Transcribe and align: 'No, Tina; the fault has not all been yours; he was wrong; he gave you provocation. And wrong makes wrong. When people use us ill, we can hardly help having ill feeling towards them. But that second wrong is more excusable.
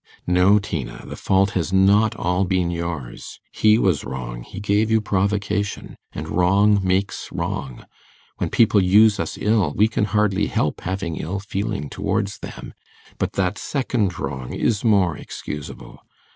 'No, 0.25 0.57
Tina; 0.57 1.03
the 1.05 1.15
fault 1.15 1.51
has 1.51 1.71
not 1.71 2.15
all 2.15 2.43
been 2.43 2.71
yours; 2.71 3.39
he 3.51 3.77
was 3.77 4.03
wrong; 4.03 4.41
he 4.41 4.59
gave 4.59 4.89
you 4.89 4.99
provocation. 4.99 5.95
And 6.11 6.27
wrong 6.27 6.79
makes 6.83 7.31
wrong. 7.31 7.85
When 8.37 8.49
people 8.49 8.81
use 8.81 9.19
us 9.19 9.37
ill, 9.39 9.73
we 9.77 9.87
can 9.87 10.05
hardly 10.05 10.47
help 10.47 10.81
having 10.81 11.17
ill 11.17 11.39
feeling 11.39 11.87
towards 11.87 12.39
them. 12.39 12.73
But 13.19 13.33
that 13.33 13.59
second 13.59 14.17
wrong 14.17 14.53
is 14.55 14.83
more 14.83 15.15
excusable. 15.15 15.99